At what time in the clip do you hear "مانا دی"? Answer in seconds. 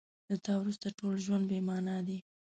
1.69-2.17